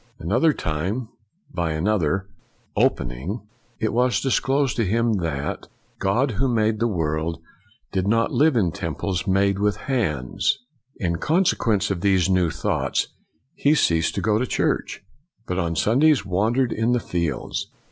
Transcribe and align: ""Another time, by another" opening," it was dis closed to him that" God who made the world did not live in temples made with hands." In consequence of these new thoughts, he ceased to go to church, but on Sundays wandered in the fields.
""Another 0.19 0.51
time, 0.51 1.09
by 1.53 1.73
another" 1.73 2.27
opening," 2.75 3.41
it 3.79 3.93
was 3.93 4.19
dis 4.19 4.39
closed 4.39 4.75
to 4.77 4.83
him 4.83 5.17
that" 5.17 5.67
God 5.99 6.31
who 6.31 6.47
made 6.51 6.79
the 6.79 6.87
world 6.87 7.39
did 7.91 8.07
not 8.07 8.31
live 8.31 8.55
in 8.55 8.71
temples 8.71 9.27
made 9.27 9.59
with 9.59 9.77
hands." 9.77 10.57
In 10.97 11.17
consequence 11.17 11.91
of 11.91 12.01
these 12.01 12.31
new 12.31 12.49
thoughts, 12.49 13.09
he 13.53 13.75
ceased 13.75 14.15
to 14.15 14.21
go 14.21 14.39
to 14.39 14.47
church, 14.47 15.03
but 15.45 15.59
on 15.59 15.75
Sundays 15.75 16.25
wandered 16.25 16.71
in 16.73 16.93
the 16.93 16.99
fields. 16.99 17.69